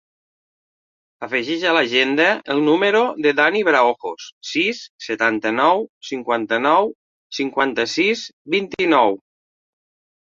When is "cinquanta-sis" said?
7.41-8.25